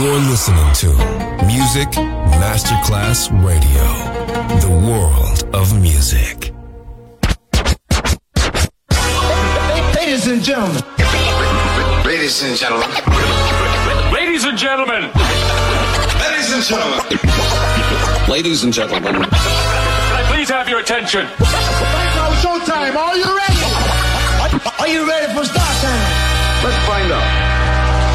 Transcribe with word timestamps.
You're 0.00 0.18
listening 0.30 0.72
to 0.76 0.86
Music 1.44 1.90
Masterclass 2.40 3.28
Radio, 3.44 3.84
the 4.60 4.70
world 4.88 5.54
of 5.54 5.78
music. 5.78 6.54
Ladies 9.94 10.26
and 10.26 10.42
gentlemen. 10.42 10.82
Ladies 12.06 12.42
and 12.42 12.56
gentlemen. 12.56 12.88
Ladies 14.10 14.44
and 14.46 14.56
gentlemen. 14.56 15.10
Ladies 16.18 16.52
and 16.54 16.64
gentlemen. 16.64 17.18
Ladies 18.26 18.64
and 18.64 18.72
gentlemen. 18.72 19.12
Can 19.12 19.24
I 19.30 20.24
please 20.32 20.48
have 20.48 20.66
your 20.66 20.80
attention? 20.80 21.26
Right 21.26 22.12
now, 22.16 22.30
showtime. 22.40 22.96
Are 22.96 23.16
you 23.18 23.36
ready? 23.36 23.60
Are 24.80 24.88
you 24.88 25.06
ready 25.06 25.30
for 25.34 25.44
start 25.44 25.76
time? 25.82 26.64
Let's 26.64 26.86
find 26.86 27.12
out. 27.12 27.49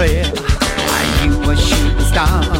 clear. 0.00 0.24
You 1.22 1.50
a 1.50 1.56
shooting 1.56 2.00
star. 2.00 2.59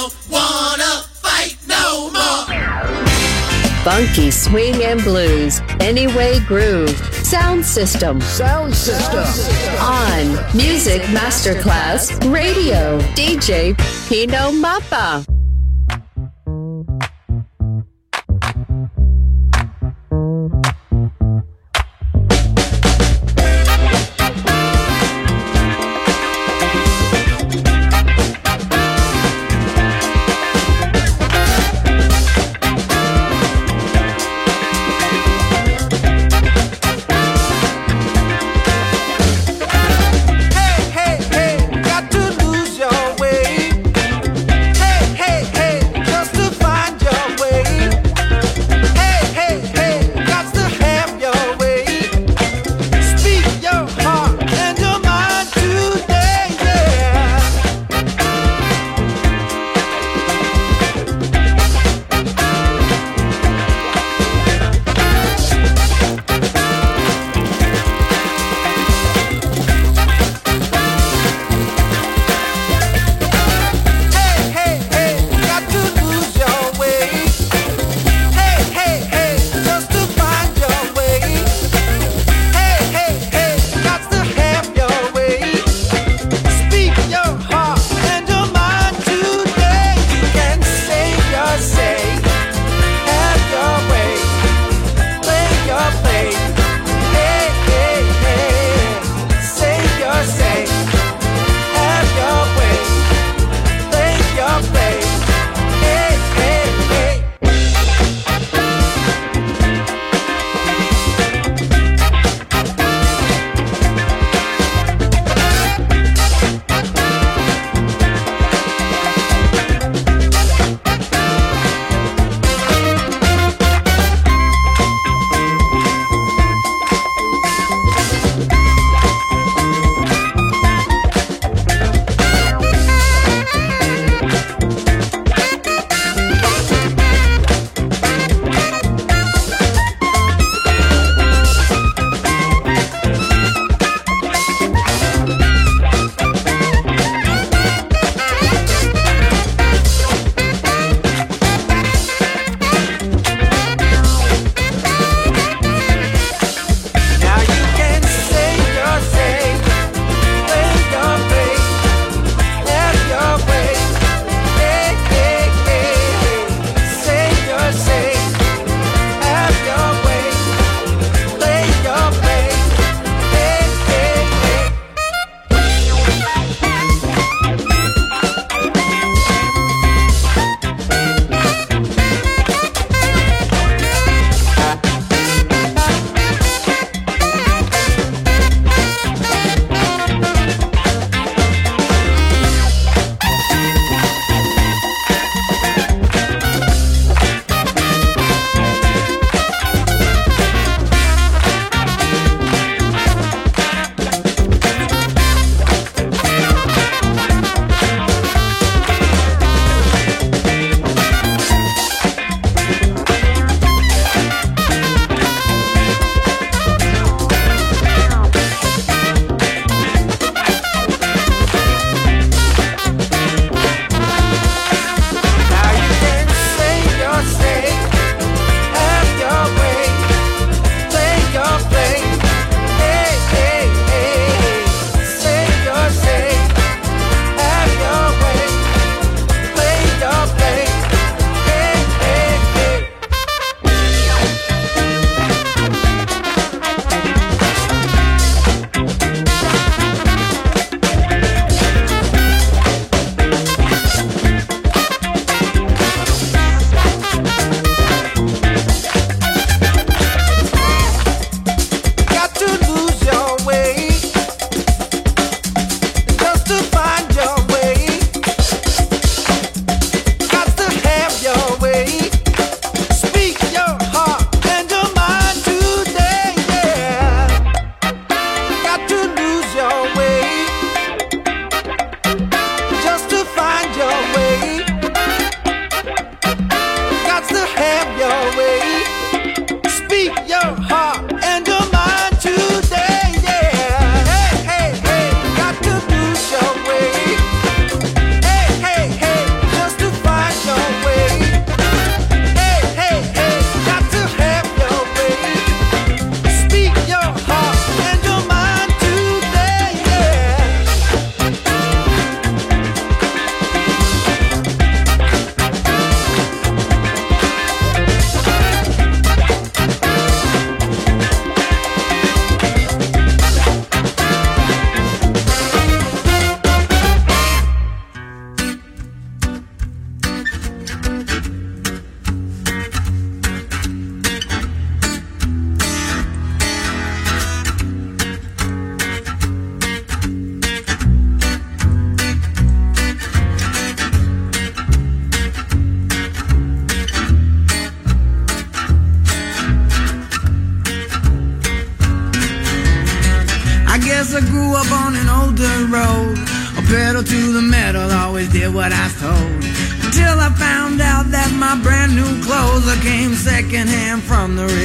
Don't 0.00 0.14
wanna 0.30 1.02
fight 1.24 1.56
no 1.68 2.10
more. 2.10 2.46
Funky 3.84 4.30
swing 4.30 4.82
and 4.82 5.02
blues. 5.02 5.60
Anyway 5.80 6.40
groove. 6.40 6.96
Sound 7.24 7.64
system. 7.64 8.20
Sound 8.20 8.74
system. 8.74 9.24
On 9.80 10.24
Music 10.56 11.02
Masterclass 11.16 12.10
Radio. 12.32 12.98
DJ 13.14 13.76
Pino 14.08 14.50
Mappa. 14.52 15.39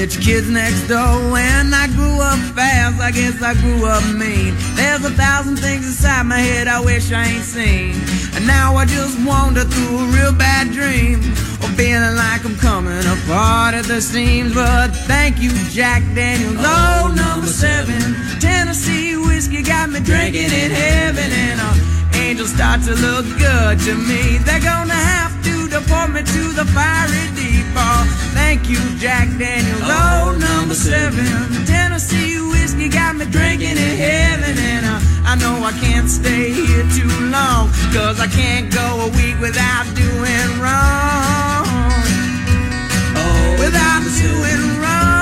Rich 0.06 0.24
kids 0.24 0.50
next 0.50 0.88
door. 0.88 1.18
When 1.32 1.74
I 1.74 1.88
grew 1.88 2.22
up 2.22 2.38
fast, 2.54 3.02
I 3.02 3.10
guess 3.10 3.41
I 3.41 3.54
grew 3.56 3.86
up 3.86 4.04
mean. 4.13 4.54
There's 4.76 5.04
a 5.04 5.10
thousand 5.10 5.58
things 5.58 5.88
inside 5.88 6.24
my 6.28 6.38
head 6.38 6.68
I 6.68 6.80
wish 6.80 7.12
I 7.12 7.26
ain't 7.26 7.44
seen. 7.44 7.96
And 8.36 8.46
now 8.46 8.76
I 8.76 8.86
just 8.86 9.18
wander 9.26 9.63
through 9.63 9.98
a 9.98 10.06
real 10.18 10.34
bad 10.34 10.72
dream. 10.72 11.22
Or 11.63 11.70
feeling 11.74 12.15
like 12.15 12.46
I'm 12.46 12.56
coming 12.58 13.06
apart 13.15 13.74
at 13.74 13.86
the 13.86 14.00
seams. 14.00 14.54
But 14.54 14.89
thank 15.10 15.39
you, 15.39 15.52
Jack 15.72 16.04
Daniels. 16.13 16.58
Oh, 16.60 17.12
number 17.15 17.48
seven. 17.48 18.00
Tennessee 18.39 19.18
whiskey 19.18 19.63
got 19.63 19.89
me 19.89 20.02
drinking 20.02 20.52
in 20.54 20.70
heaven. 20.70 21.30
And 21.32 21.60
uh, 21.60 22.22
angels 22.22 22.54
start 22.54 22.84
to 22.84 22.94
look 22.94 23.26
good 23.39 23.80
to 23.88 23.96
me. 23.96 24.38
They're 24.46 24.62
gonna 24.62 25.02
have 25.13 25.34
to 25.46 25.68
deport 25.68 26.12
me 26.12 26.22
to 26.22 26.44
the 26.54 26.65
fiery 26.76 27.26
deep. 27.36 27.55
Oh, 27.78 28.06
thank 28.34 28.70
you, 28.70 28.80
Jack 28.98 29.28
Daniels. 29.38 29.82
Oh, 29.84 30.38
number 30.40 30.76
seven. 30.76 31.26
Tennessee 31.66 32.40
whiskey 32.40 32.90
got 32.90 33.16
me 33.16 33.26
drinking 33.26 33.78
in 33.78 33.98
heaven. 33.98 34.58
And 34.58 34.86
uh, 34.86 35.00
I 35.26 35.36
know 35.36 35.64
I 35.64 35.74
can't 35.80 36.10
stay 36.10 36.52
here 36.52 36.86
too 36.96 37.12
long. 37.30 37.70
Cause 37.94 38.20
I 38.20 38.28
can't 38.28 38.74
go 38.74 39.08
a 39.08 39.10
week 39.18 39.40
without 39.40 39.86
doing 39.96 40.50
wrong. 40.60 41.66
Oh, 43.16 43.56
without 43.60 44.04
doing 44.22 44.82
wrong. 44.82 45.14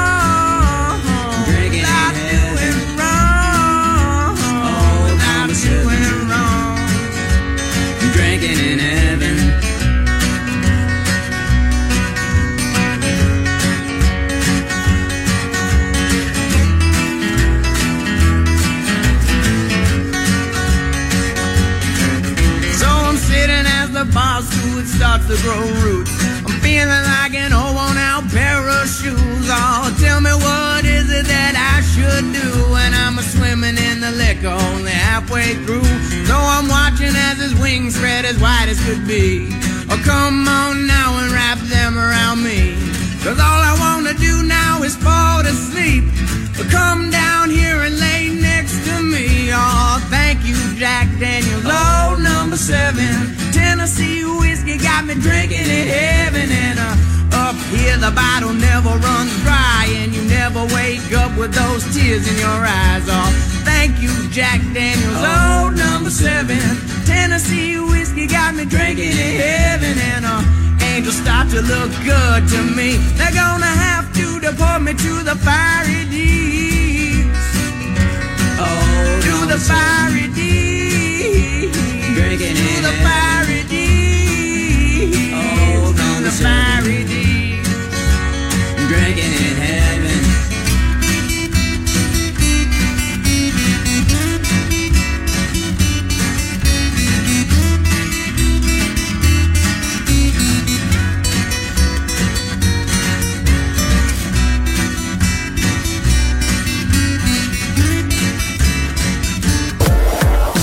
To 25.27 25.37
grow 25.41 25.63
roots. 25.79 26.11
I'm 26.43 26.59
feeling 26.59 27.03
like 27.15 27.33
an 27.33 27.53
old 27.53 27.75
worn 27.75 27.95
out 27.95 28.27
pair 28.27 28.59
of 28.59 28.87
shoes. 28.89 29.47
Oh, 29.47 29.87
tell 29.99 30.19
me 30.19 30.35
what 30.35 30.83
is 30.83 31.07
it 31.07 31.25
that 31.31 31.55
I 31.55 31.79
should 31.95 32.27
do 32.35 32.49
when 32.67 32.91
I'm 32.93 33.15
swimming 33.23 33.77
in 33.79 34.01
the 34.01 34.11
liquor 34.11 34.51
only 34.51 34.91
halfway 34.91 35.55
through. 35.63 35.87
So 36.27 36.35
I'm 36.35 36.67
watching 36.67 37.15
as 37.15 37.39
his 37.39 37.55
wings 37.55 37.95
spread 37.95 38.25
as 38.25 38.37
wide 38.39 38.67
as 38.67 38.83
could 38.83 39.07
be. 39.07 39.47
Oh, 39.87 40.01
come 40.03 40.47
on 40.47 40.87
now 40.87 41.15
and 41.23 41.31
wrap 41.31 41.59
them 41.71 41.97
around 41.97 42.43
me. 42.43 42.75
Cause 43.23 43.39
all 43.39 43.61
I 43.63 43.75
wanna 43.79 44.13
do 44.19 44.43
now 44.43 44.83
is 44.83 44.97
fall 44.97 45.41
to 45.41 45.53
sleep. 45.55 46.03
But 46.57 46.67
come 46.67 47.09
down 47.09 47.49
here 47.49 47.79
and 47.79 47.97
lay 47.97 48.27
next 48.27 48.83
to 48.87 49.01
me. 49.01 49.51
Oh, 49.55 50.03
thank 50.11 50.43
you, 50.43 50.59
Jack 50.75 51.07
Daniels. 51.17 51.63
Oh, 51.65 52.19
number 52.19 52.57
seven. 52.57 53.31
Tennessee 53.53 54.22
whiskey 54.63 54.83
got 54.83 55.05
me 55.05 55.15
drinking 55.15 55.59
in 55.59 55.87
heaven. 55.87 56.49
And 56.51 56.79
uh, 56.79 57.47
up 57.47 57.55
here, 57.71 57.97
the 57.97 58.11
bottle 58.11 58.53
never 58.53 58.89
runs 58.89 59.33
dry. 59.43 59.87
And 59.89 60.13
you 60.13 60.23
never 60.23 60.63
wake 60.73 61.11
up 61.13 61.37
with 61.37 61.53
those 61.53 61.83
tears 61.93 62.27
in 62.27 62.37
your 62.37 62.65
eyes. 62.65 63.03
Oh, 63.07 63.31
thank 63.63 64.01
you, 64.01 64.11
Jack 64.29 64.61
Daniels. 64.73 65.17
Oh, 65.17 65.73
number 65.75 66.09
seven. 66.09 66.59
Tennessee 67.05 67.79
whiskey 67.79 68.27
got 68.27 68.55
me 68.55 68.65
drinking 68.65 69.11
in 69.11 69.35
heaven. 69.41 69.97
And 69.97 70.25
uh, 70.25 70.41
angels 70.83 71.17
start 71.17 71.49
to 71.49 71.61
look 71.61 71.91
good 72.03 72.47
to 72.49 72.63
me. 72.75 72.97
They're 73.17 73.33
gonna 73.33 73.65
have 73.65 74.13
to 74.15 74.39
deport 74.39 74.81
me 74.81 74.93
to 74.93 75.23
the 75.23 75.35
fiery 75.35 76.05
deeps. 76.09 77.43
Oh, 78.59 79.19
To 79.27 79.45
the 79.51 79.59
fiery 79.59 80.27
deeps. 80.33 81.77
Drinking 82.15 82.55
To 82.55 82.75
in 82.77 82.83
the 82.83 82.93
fiery 83.03 83.32
Drinking 88.87 89.33
in 89.33 89.55
heaven. 89.55 90.19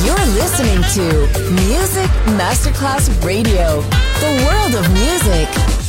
You're 0.04 0.26
listening 0.35 0.83
to 0.94 1.04
Music 1.52 2.11
Masterclass 2.37 3.09
Radio, 3.24 3.85
the 4.20 4.44
world 4.44 4.74
of 4.74 4.92
music. 4.92 5.79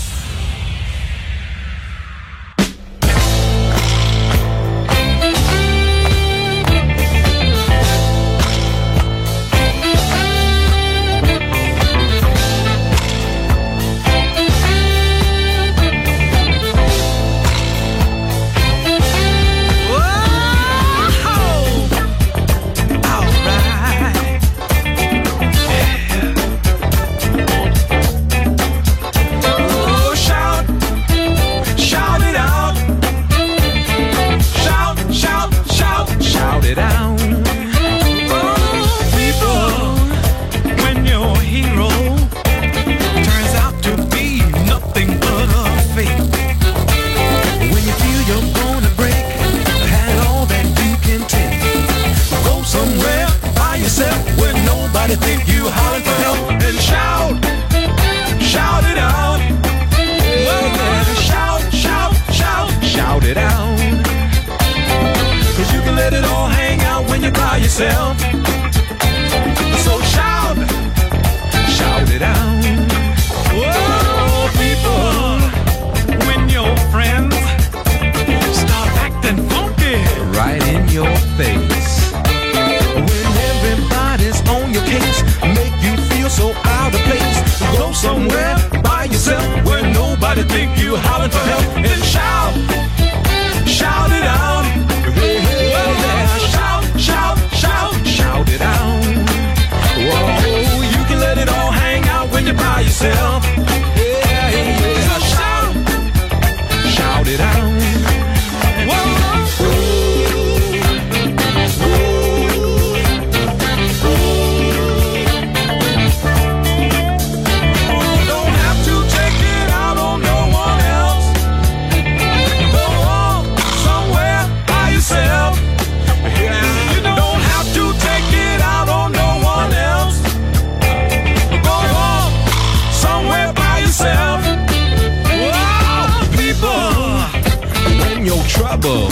trouble 138.47 139.07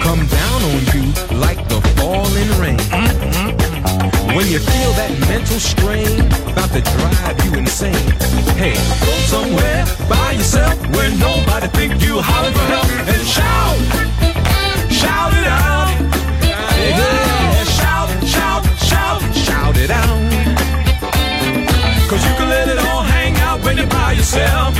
come 0.00 0.26
down 0.26 0.62
on 0.70 0.80
you 0.94 1.04
like 1.38 1.60
the 1.68 1.80
falling 1.96 2.50
rain. 2.60 2.78
Mm-hmm. 2.78 4.36
When 4.36 4.46
you 4.46 4.58
feel 4.58 4.92
that 5.00 5.12
mental 5.28 5.60
strain 5.60 6.20
about 6.52 6.70
to 6.72 6.80
drive 6.80 7.36
you 7.44 7.58
insane. 7.58 7.94
Hey, 8.56 8.74
go 9.04 9.12
somewhere 9.34 9.84
by 10.08 10.32
yourself 10.32 10.74
where 10.94 11.10
nobody 11.16 11.68
think 11.68 12.02
you 12.02 12.20
holler 12.20 12.52
for 12.52 12.66
help 12.72 12.88
and 13.12 13.24
shout, 13.36 13.78
shout 14.90 15.32
it 15.40 15.46
out. 15.46 15.88
Shout, 17.78 18.08
shout, 18.24 18.62
shout, 18.90 19.20
shout 19.34 19.76
it 19.76 19.90
out. 19.90 20.18
Cause 22.08 22.22
you 22.24 22.34
can 22.38 22.48
let 22.48 22.68
it 22.68 22.78
all 22.78 23.02
hang 23.02 23.36
out 23.36 23.62
when 23.62 23.76
you're 23.76 23.86
by 23.86 24.12
yourself. 24.12 24.74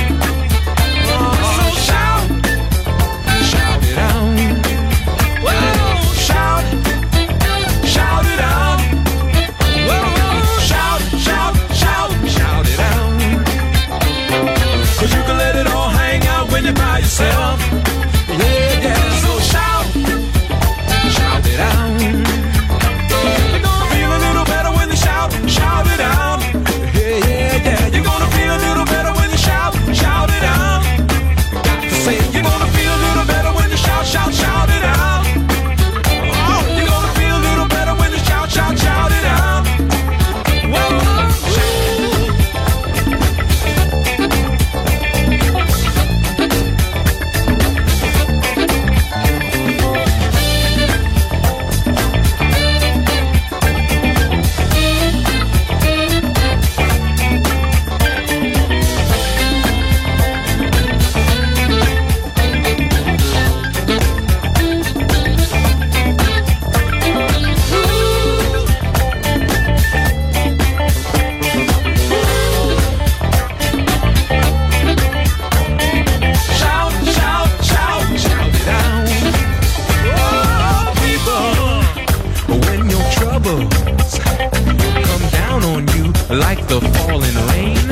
come 84.17 85.29
down 85.29 85.63
on 85.63 85.87
you 85.89 86.05
like 86.35 86.65
the 86.67 86.81
falling 86.97 87.35
rain. 87.49 87.87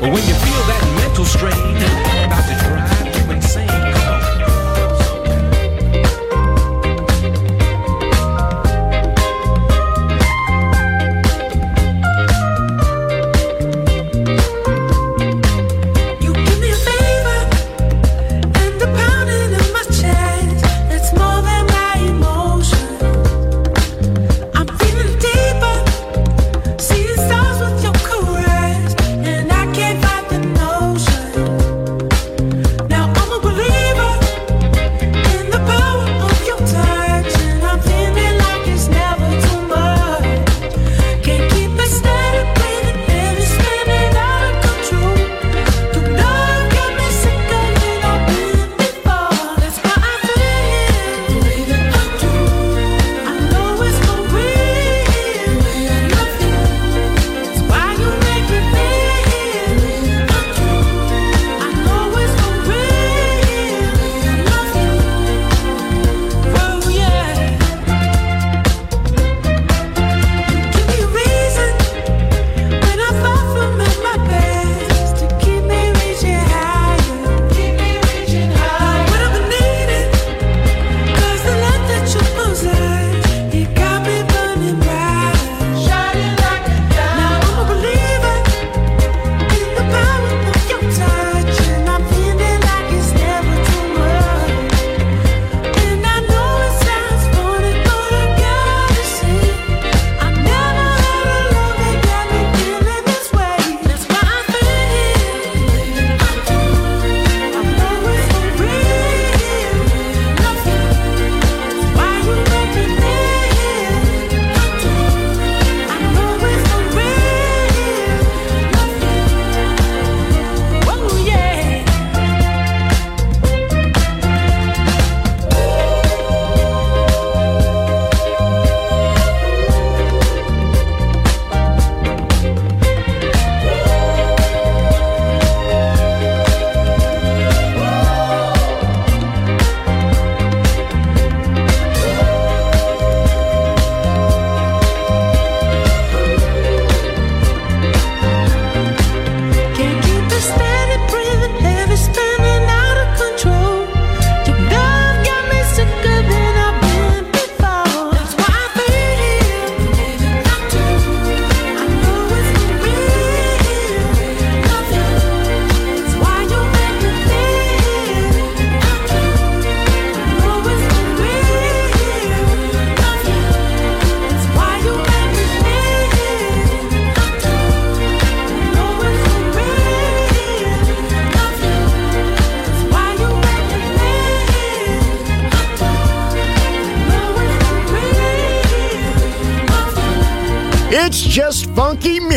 When 0.00 0.22
you 0.28 0.34
feel 0.44 0.62
that 0.70 0.82
mental 1.02 1.24
strain 1.24 1.76
about 2.24 2.44
to 2.48 2.64
drive. 2.64 2.97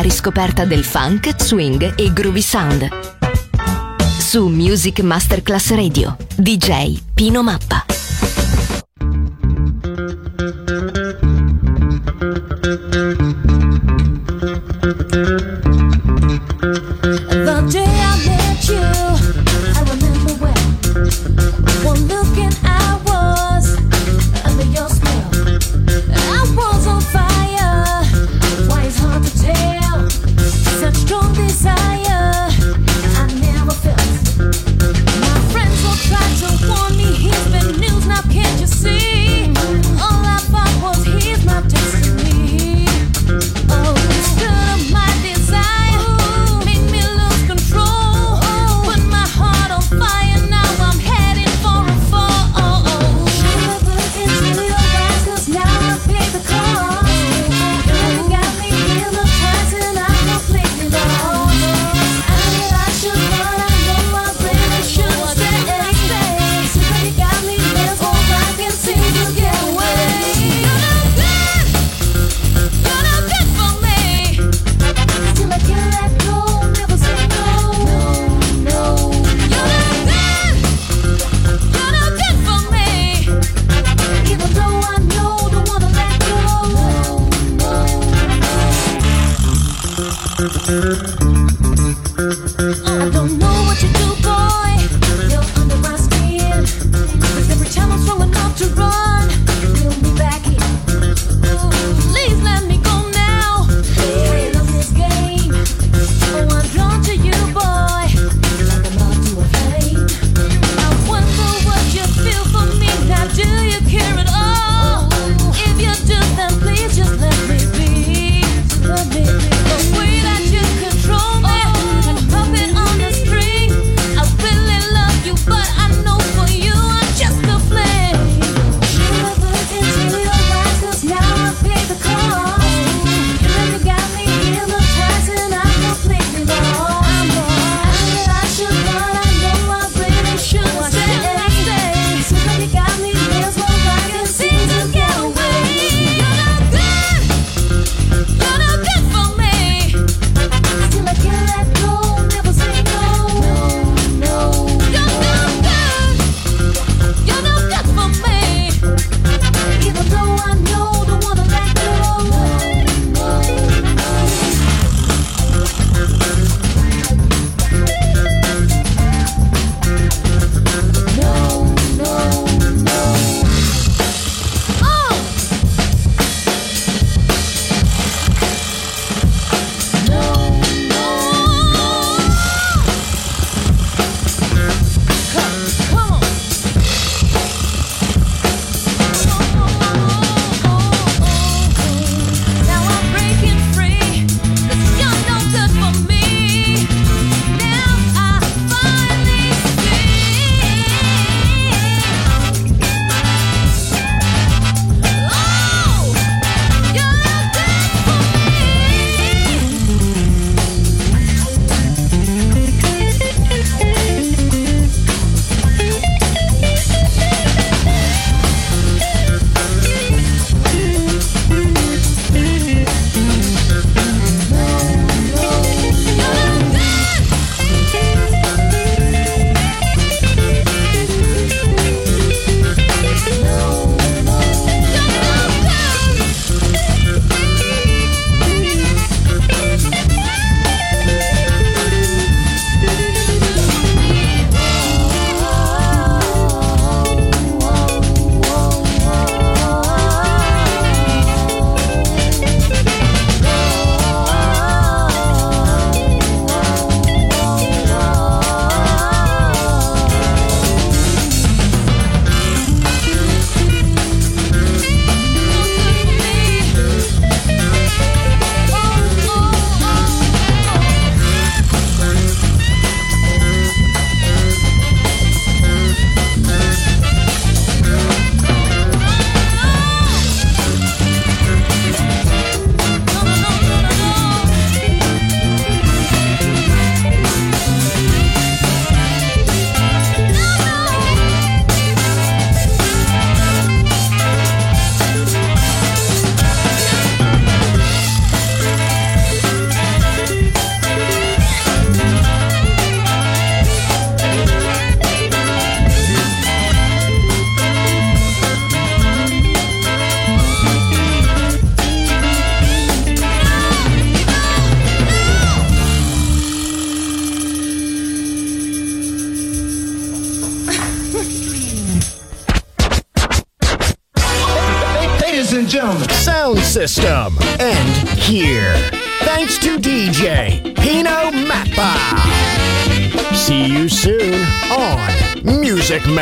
alla 0.00 0.08
riscoperta 0.08 0.64
del 0.64 0.84
funk, 0.84 1.34
swing 1.36 1.94
e 1.96 2.12
groovy 2.12 2.40
sound. 2.40 2.88
Su 4.18 4.46
Music 4.48 5.00
Masterclass 5.00 5.70
Radio, 5.70 6.16
DJ 6.36 6.98
Pino 7.12 7.42
Mappa. 7.42 7.79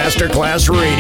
Masterclass 0.09 0.71
Radio. 0.71 0.98